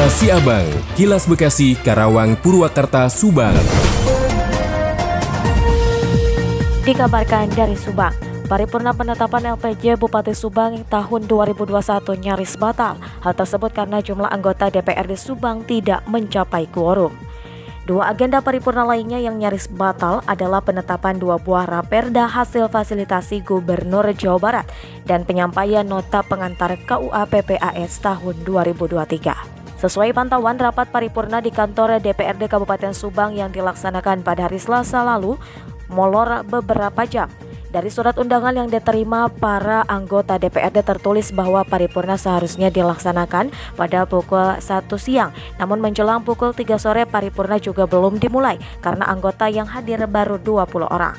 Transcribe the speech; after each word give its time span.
Kilas 0.00 0.16
Siabang, 0.16 0.68
Kilas 0.96 1.24
Bekasi, 1.28 1.76
Karawang, 1.76 2.32
Purwakarta, 2.40 3.04
Subang. 3.12 3.52
Dikabarkan 6.88 7.52
dari 7.52 7.76
Subang, 7.76 8.16
Paripurna 8.48 8.96
penetapan 8.96 9.52
LPJ 9.60 10.00
Bupati 10.00 10.32
Subang 10.32 10.88
tahun 10.88 11.28
2021 11.28 12.16
nyaris 12.16 12.56
batal. 12.56 12.96
Hal 12.96 13.36
tersebut 13.36 13.76
karena 13.76 14.00
jumlah 14.00 14.32
anggota 14.32 14.72
DPRD 14.72 15.20
Subang 15.20 15.68
tidak 15.68 16.00
mencapai 16.08 16.64
quorum. 16.72 17.12
Dua 17.84 18.08
agenda 18.08 18.40
paripurna 18.40 18.88
lainnya 18.88 19.20
yang 19.20 19.36
nyaris 19.36 19.68
batal 19.68 20.24
adalah 20.24 20.64
penetapan 20.64 21.20
dua 21.20 21.36
buah 21.36 21.68
raperda 21.68 22.24
hasil 22.24 22.72
fasilitasi 22.72 23.44
Gubernur 23.44 24.08
Jawa 24.16 24.40
Barat 24.40 24.66
dan 25.04 25.28
penyampaian 25.28 25.84
nota 25.84 26.24
pengantar 26.24 26.80
KUA 26.88 27.28
PPAS 27.28 28.00
tahun 28.00 28.48
2023. 28.48 29.59
Sesuai 29.80 30.12
pantauan 30.12 30.60
rapat 30.60 30.92
paripurna 30.92 31.40
di 31.40 31.48
kantor 31.48 32.04
DPRD 32.04 32.52
Kabupaten 32.52 32.92
Subang 32.92 33.32
yang 33.32 33.48
dilaksanakan 33.48 34.20
pada 34.20 34.44
hari 34.44 34.60
Selasa 34.60 35.00
lalu, 35.00 35.40
molor 35.88 36.44
beberapa 36.44 37.08
jam. 37.08 37.32
Dari 37.72 37.88
surat 37.88 38.12
undangan 38.20 38.52
yang 38.52 38.68
diterima 38.68 39.32
para 39.32 39.88
anggota 39.88 40.36
DPRD 40.36 40.84
tertulis 40.84 41.32
bahwa 41.32 41.64
paripurna 41.64 42.20
seharusnya 42.20 42.68
dilaksanakan 42.68 43.56
pada 43.72 44.04
pukul 44.04 44.60
1 44.60 44.84
siang. 45.00 45.32
Namun 45.56 45.80
menjelang 45.80 46.28
pukul 46.28 46.52
3 46.52 46.76
sore 46.76 47.08
paripurna 47.08 47.56
juga 47.56 47.88
belum 47.88 48.20
dimulai 48.20 48.60
karena 48.84 49.08
anggota 49.08 49.48
yang 49.48 49.64
hadir 49.64 50.04
baru 50.04 50.36
20 50.36 50.92
orang. 50.92 51.16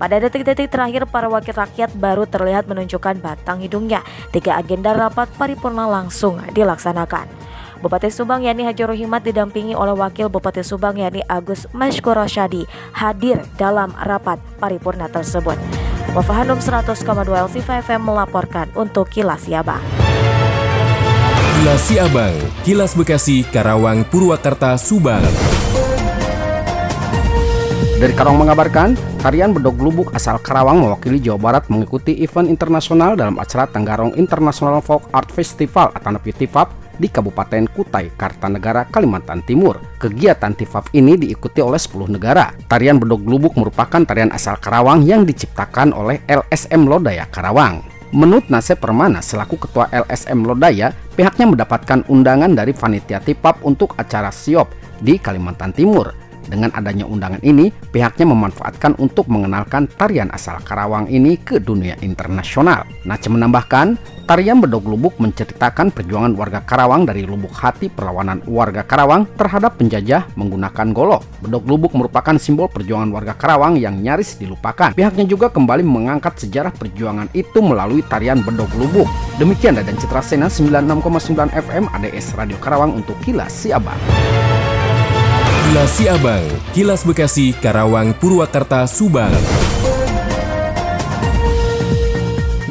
Pada 0.00 0.16
detik-detik 0.16 0.72
terakhir, 0.72 1.04
para 1.04 1.28
wakil 1.28 1.52
rakyat 1.52 1.92
baru 1.92 2.24
terlihat 2.24 2.64
menunjukkan 2.64 3.20
batang 3.20 3.60
hidungnya. 3.60 4.00
Tiga 4.32 4.56
agenda 4.56 4.96
rapat 4.96 5.28
paripurna 5.36 5.84
langsung 5.84 6.40
dilaksanakan. 6.56 7.49
Bupati 7.80 8.12
Subang 8.12 8.44
yakni 8.44 8.68
Haji 8.68 8.92
Rohimat 8.92 9.24
didampingi 9.24 9.72
oleh 9.72 9.96
Wakil 9.96 10.28
Bupati 10.28 10.60
Subang 10.60 11.00
yakni 11.00 11.24
Agus 11.24 11.64
Mashkur 11.72 12.12
Rosyadi 12.12 12.68
hadir 12.92 13.40
dalam 13.56 13.96
rapat 13.96 14.36
paripurna 14.60 15.08
tersebut. 15.08 15.56
Wafahanum 16.12 16.60
100,2 16.60 17.00
LC 17.24 17.64
FM 17.64 18.04
melaporkan 18.04 18.68
untuk 18.76 19.08
Kilas 19.08 19.48
Siabang. 19.48 19.80
Kilas 21.56 21.80
Siabang, 21.88 22.36
Kilas 22.68 22.92
Bekasi, 22.92 23.48
Karawang, 23.48 24.04
Purwakarta, 24.12 24.76
Subang. 24.76 25.24
Dari 27.96 28.12
Karawang 28.12 28.44
mengabarkan, 28.44 28.92
tarian 29.24 29.56
bedog 29.56 29.80
lubuk 29.80 30.12
asal 30.12 30.36
Karawang 30.36 30.84
mewakili 30.84 31.16
Jawa 31.16 31.40
Barat 31.40 31.64
mengikuti 31.72 32.12
event 32.20 32.52
internasional 32.52 33.16
dalam 33.16 33.40
acara 33.40 33.64
Tenggarong 33.64 34.20
International 34.20 34.84
Folk 34.84 35.08
Art 35.16 35.32
Festival 35.32 35.88
atau 35.96 36.12
TIFAP 36.20 36.89
di 37.00 37.08
Kabupaten 37.08 37.64
Kutai, 37.72 38.12
Kartanegara, 38.12 38.84
Kalimantan 38.92 39.40
Timur. 39.40 39.80
Kegiatan 39.96 40.52
TIFAP 40.52 40.92
ini 40.92 41.16
diikuti 41.16 41.64
oleh 41.64 41.80
10 41.80 42.12
negara. 42.12 42.52
Tarian 42.68 43.00
bedog 43.00 43.24
lubuk 43.24 43.56
merupakan 43.56 44.04
tarian 44.04 44.28
asal 44.36 44.60
Karawang 44.60 45.00
yang 45.08 45.24
diciptakan 45.24 45.96
oleh 45.96 46.20
LSM 46.28 46.84
Lodaya 46.84 47.24
Karawang. 47.32 47.80
Menurut 48.12 48.50
Nasep 48.50 48.82
Permana 48.82 49.22
selaku 49.22 49.56
Ketua 49.56 49.86
LSM 49.88 50.42
Lodaya, 50.44 50.92
pihaknya 51.16 51.46
mendapatkan 51.46 52.04
undangan 52.10 52.52
dari 52.52 52.76
Panitia 52.76 53.22
TIPAP 53.22 53.62
untuk 53.64 53.94
acara 53.96 54.28
SIOP 54.34 54.68
di 55.00 55.16
Kalimantan 55.16 55.72
Timur. 55.72 56.10
Dengan 56.50 56.74
adanya 56.74 57.06
undangan 57.06 57.38
ini, 57.46 57.70
pihaknya 57.70 58.26
memanfaatkan 58.26 58.98
untuk 58.98 59.30
mengenalkan 59.30 59.86
tarian 59.86 60.26
asal 60.34 60.58
Karawang 60.66 61.06
ini 61.06 61.38
ke 61.38 61.62
dunia 61.62 61.94
internasional. 62.02 62.82
Nace 63.06 63.30
menambahkan, 63.30 63.94
tarian 64.30 64.62
Bedog 64.62 64.86
Lubuk 64.86 65.18
menceritakan 65.18 65.90
perjuangan 65.90 66.38
warga 66.38 66.62
Karawang 66.62 67.02
dari 67.02 67.26
lubuk 67.26 67.50
hati 67.50 67.90
perlawanan 67.90 68.46
warga 68.46 68.86
Karawang 68.86 69.26
terhadap 69.34 69.74
penjajah 69.74 70.30
menggunakan 70.38 70.94
golok. 70.94 71.26
Bedog 71.42 71.66
Lubuk 71.66 71.98
merupakan 71.98 72.38
simbol 72.38 72.70
perjuangan 72.70 73.10
warga 73.10 73.34
Karawang 73.34 73.74
yang 73.82 73.98
nyaris 73.98 74.38
dilupakan. 74.38 74.94
Pihaknya 74.94 75.26
juga 75.26 75.50
kembali 75.50 75.82
mengangkat 75.82 76.46
sejarah 76.46 76.70
perjuangan 76.70 77.26
itu 77.34 77.58
melalui 77.58 78.06
tarian 78.06 78.38
Bedog 78.46 78.70
Lubuk. 78.78 79.10
Demikian 79.42 79.82
dan 79.82 79.98
Citra 79.98 80.22
Sena 80.22 80.46
96,9 80.46 81.50
FM 81.50 81.90
ADS 81.90 82.38
Radio 82.38 82.54
Karawang 82.62 83.02
untuk 83.02 83.18
Kilas 83.26 83.50
Siabang. 83.50 83.98
Kilas 85.66 85.90
Siabang, 85.98 86.46
Kilas 86.70 87.02
Bekasi, 87.02 87.50
Karawang, 87.58 88.14
Purwakarta, 88.14 88.86
Subang. 88.86 89.34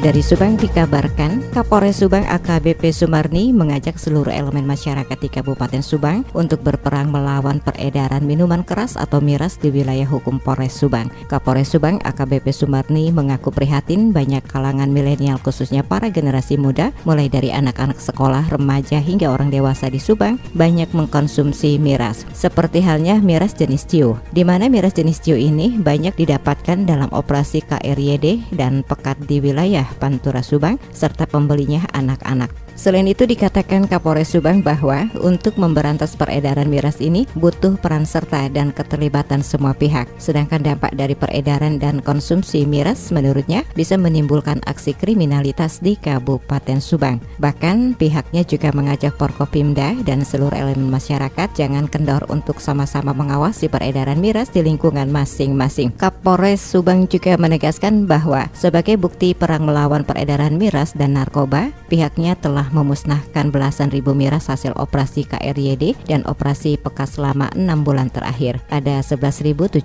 Dari 0.00 0.24
Subang 0.24 0.56
dikabarkan, 0.56 1.39
Kapolres 1.50 1.98
Subang 1.98 2.22
AKBP 2.30 2.94
Sumarni 2.94 3.50
mengajak 3.50 3.98
seluruh 3.98 4.30
elemen 4.30 4.62
masyarakat 4.70 5.18
di 5.18 5.26
Kabupaten 5.26 5.82
Subang 5.82 6.22
untuk 6.30 6.62
berperang 6.62 7.10
melawan 7.10 7.58
peredaran 7.58 8.22
minuman 8.22 8.62
keras 8.62 8.94
atau 8.94 9.18
miras 9.18 9.58
di 9.58 9.74
wilayah 9.74 10.06
hukum 10.06 10.38
Polres 10.38 10.78
Subang. 10.78 11.10
Kapolres 11.26 11.74
Subang 11.74 11.98
AKBP 12.06 12.54
Sumarni 12.54 13.10
mengaku 13.10 13.50
prihatin 13.50 14.14
banyak 14.14 14.46
kalangan 14.46 14.94
milenial 14.94 15.42
khususnya 15.42 15.82
para 15.82 16.06
generasi 16.06 16.54
muda, 16.54 16.94
mulai 17.02 17.26
dari 17.26 17.50
anak-anak 17.50 17.98
sekolah, 17.98 18.46
remaja 18.54 19.02
hingga 19.02 19.34
orang 19.34 19.50
dewasa 19.50 19.90
di 19.90 19.98
Subang 19.98 20.38
banyak 20.54 20.94
mengkonsumsi 20.94 21.82
miras. 21.82 22.30
Seperti 22.30 22.78
halnya 22.78 23.18
miras 23.18 23.58
jenis 23.58 23.90
ciu, 23.90 24.22
di 24.30 24.46
mana 24.46 24.70
miras 24.70 24.94
jenis 24.94 25.18
ciu 25.18 25.34
ini 25.34 25.82
banyak 25.82 26.14
didapatkan 26.14 26.86
dalam 26.86 27.10
operasi 27.10 27.66
KRYD 27.66 28.54
dan 28.54 28.86
pekat 28.86 29.18
di 29.26 29.42
wilayah 29.42 29.90
Pantura 29.98 30.46
Subang 30.46 30.78
serta 30.94 31.26
pembelinya 31.40 31.80
anak-anak. 31.96 32.52
Selain 32.80 33.04
itu 33.04 33.28
dikatakan 33.28 33.84
Kapolres 33.84 34.32
Subang 34.32 34.64
bahwa 34.64 35.04
untuk 35.20 35.60
memberantas 35.60 36.16
peredaran 36.16 36.64
miras 36.64 36.96
ini 36.96 37.28
butuh 37.36 37.76
peran 37.76 38.08
serta 38.08 38.48
dan 38.48 38.72
keterlibatan 38.72 39.44
semua 39.44 39.76
pihak. 39.76 40.08
Sedangkan 40.16 40.64
dampak 40.64 40.96
dari 40.96 41.12
peredaran 41.12 41.76
dan 41.76 42.00
konsumsi 42.00 42.64
miras 42.64 43.12
menurutnya 43.12 43.68
bisa 43.76 44.00
menimbulkan 44.00 44.64
aksi 44.64 44.96
kriminalitas 44.96 45.84
di 45.84 45.92
Kabupaten 45.92 46.80
Subang. 46.80 47.20
Bahkan 47.36 48.00
pihaknya 48.00 48.48
juga 48.48 48.72
mengajak 48.72 49.12
Porkopimda 49.20 50.00
dan 50.08 50.24
seluruh 50.24 50.56
elemen 50.56 50.88
masyarakat 50.88 51.52
jangan 51.52 51.84
kendor 51.84 52.24
untuk 52.32 52.64
sama-sama 52.64 53.12
mengawasi 53.12 53.68
peredaran 53.68 54.24
miras 54.24 54.48
di 54.48 54.64
lingkungan 54.64 55.12
masing-masing. 55.12 55.92
Kapolres 56.00 56.64
Subang 56.64 57.04
juga 57.12 57.36
menegaskan 57.36 58.08
bahwa 58.08 58.48
sebagai 58.56 58.96
bukti 58.96 59.36
perang 59.36 59.68
melawan 59.68 60.00
peredaran 60.00 60.56
miras 60.56 60.96
dan 60.96 61.20
narkoba, 61.20 61.76
pihaknya 61.92 62.40
telah 62.40 62.69
memusnahkan 62.70 63.50
belasan 63.50 63.90
ribu 63.90 64.14
miras 64.16 64.48
hasil 64.48 64.74
operasi 64.78 65.26
KRYD 65.26 65.98
dan 66.06 66.24
operasi 66.26 66.78
Pekas 66.80 67.18
selama 67.18 67.50
enam 67.52 67.82
bulan 67.82 68.08
terakhir. 68.08 68.62
Ada 68.70 69.02
11.788 69.02 69.82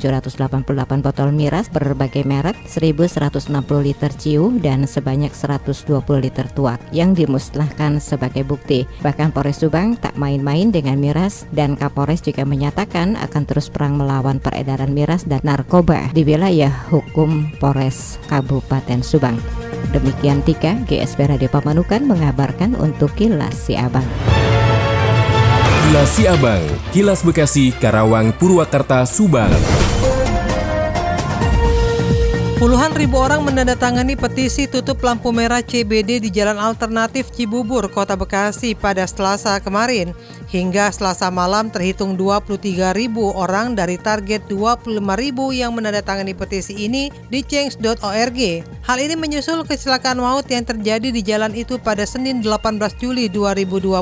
botol 1.01 1.29
miras 1.33 1.67
berbagai 1.69 2.23
merek, 2.23 2.55
1.160 2.69 3.51
liter 3.81 4.11
ciu, 4.13 4.55
dan 4.61 4.85
sebanyak 4.85 5.33
120 5.33 5.83
liter 6.21 6.47
tuak 6.53 6.79
yang 6.93 7.17
dimusnahkan 7.17 7.97
sebagai 7.97 8.45
bukti. 8.45 8.85
Bahkan 9.01 9.33
Polres 9.33 9.59
Subang 9.65 9.97
tak 9.97 10.13
main-main 10.19 10.69
dengan 10.69 11.01
miras 11.01 11.49
dan 11.55 11.73
Kapolres 11.73 12.21
juga 12.21 12.45
menyatakan 12.45 13.17
akan 13.17 13.43
terus 13.47 13.71
perang 13.71 13.97
melawan 13.97 14.37
peredaran 14.37 14.93
miras 14.93 15.25
dan 15.25 15.41
narkoba 15.41 16.11
di 16.13 16.21
wilayah 16.21 16.71
hukum 16.91 17.49
Polres 17.57 18.21
Kabupaten 18.29 19.01
Subang. 19.01 19.64
Demikian 19.93 20.41
Tika, 20.41 20.79
GSP 20.89 21.29
Radio 21.29 21.49
Pamanukan 21.51 22.05
mengabarkan 22.05 22.73
untuk 22.79 23.13
Kilas 23.13 23.53
Si 23.53 23.77
Abang. 23.77 24.05
Kilas 25.85 26.09
Si 26.17 26.23
Abang, 26.25 26.63
Kilas 26.89 27.21
Bekasi, 27.21 27.69
Karawang, 27.77 28.33
Purwakarta, 28.33 29.05
Subang. 29.05 29.53
Puluhan 32.65 32.97
ribu 32.97 33.21
orang 33.21 33.45
menandatangani 33.45 34.17
petisi 34.17 34.65
tutup 34.65 34.97
lampu 35.05 35.29
merah 35.29 35.61
CBD 35.61 36.17
di 36.17 36.33
Jalan 36.33 36.57
Alternatif 36.57 37.29
Cibubur, 37.29 37.85
Kota 37.93 38.17
Bekasi 38.17 38.73
pada 38.73 39.05
Selasa 39.05 39.61
kemarin. 39.61 40.17
Hingga 40.49 40.89
Selasa 40.89 41.29
malam 41.29 41.69
terhitung 41.69 42.17
23 42.17 42.97
ribu 42.97 43.29
orang 43.37 43.77
dari 43.77 44.01
target 44.01 44.49
25 44.49 44.97
ribu 44.97 45.53
yang 45.53 45.77
menandatangani 45.77 46.33
petisi 46.33 46.89
ini 46.89 47.13
di 47.29 47.45
change.org. 47.45 48.39
Hal 48.81 48.97
ini 48.97 49.13
menyusul 49.13 49.61
kecelakaan 49.61 50.17
maut 50.17 50.49
yang 50.49 50.65
terjadi 50.65 51.13
di 51.13 51.21
jalan 51.21 51.53
itu 51.53 51.77
pada 51.77 52.01
Senin 52.01 52.41
18 52.41 52.81
Juli 52.97 53.29
2022. 53.29 53.93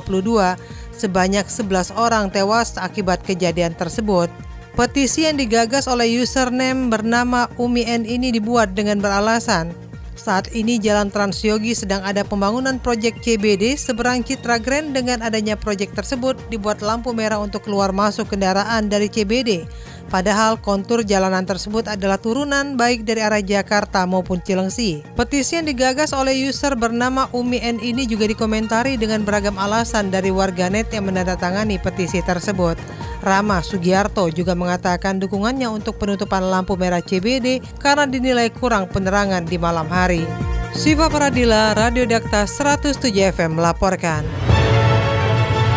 Sebanyak 0.95 1.51
11 1.51 1.99
orang 1.99 2.31
tewas 2.31 2.79
akibat 2.79 3.27
kejadian 3.27 3.75
tersebut. 3.75 4.31
Petisi 4.73 5.29
yang 5.29 5.37
digagas 5.37 5.85
oleh 5.85 6.09
username 6.17 6.89
bernama 6.89 7.45
Umi 7.61 7.85
N 7.85 8.09
ini 8.09 8.33
dibuat 8.33 8.73
dengan 8.73 8.97
beralasan 8.97 9.69
saat 10.17 10.49
ini 10.55 10.81
Jalan 10.81 11.13
Transyogi 11.13 11.77
sedang 11.77 12.01
ada 12.01 12.25
pembangunan 12.25 12.79
proyek 12.81 13.21
CBD 13.21 13.77
seberang 13.77 14.25
Citra 14.25 14.57
Grand 14.57 14.89
dengan 14.95 15.19
adanya 15.19 15.53
proyek 15.53 15.91
tersebut 15.93 16.39
dibuat 16.47 16.79
lampu 16.79 17.11
merah 17.11 17.37
untuk 17.37 17.65
keluar 17.67 17.91
masuk 17.91 18.31
kendaraan 18.31 18.87
dari 18.87 19.11
CBD. 19.11 19.67
Padahal 20.11 20.59
kontur 20.59 21.03
jalanan 21.03 21.43
tersebut 21.47 21.87
adalah 21.91 22.19
turunan 22.19 22.75
baik 22.79 23.03
dari 23.07 23.23
arah 23.23 23.43
Jakarta 23.43 24.03
maupun 24.03 24.39
Cilengsi. 24.43 25.03
Petisi 25.15 25.59
yang 25.59 25.67
digagas 25.67 26.11
oleh 26.11 26.33
user 26.35 26.73
bernama 26.79 27.27
Umi 27.35 27.59
N 27.61 27.79
ini 27.79 28.07
juga 28.07 28.29
dikomentari 28.29 28.95
dengan 28.95 29.21
beragam 29.27 29.55
alasan 29.59 30.11
dari 30.11 30.29
warganet 30.29 30.91
yang 30.93 31.09
menandatangani 31.09 31.81
petisi 31.81 32.23
tersebut. 32.23 32.77
Rama 33.23 33.63
Sugiarto 33.63 34.27
juga 34.27 34.51
mengatakan 34.51 35.15
dukungannya 35.17 35.71
untuk 35.71 35.95
penutupan 35.95 36.43
lampu 36.43 36.75
merah 36.75 36.99
CBD 36.99 37.63
karena 37.79 38.03
dinilai 38.03 38.51
kurang 38.51 38.91
penerangan 38.91 39.47
di 39.47 39.55
malam 39.55 39.87
hari. 39.87 40.27
Siva 40.73 41.05
Pradila, 41.05 41.77
Radio 41.77 42.03
Dakta 42.09 42.49
107 42.49 43.13
FM 43.29 43.61
melaporkan. 43.61 44.25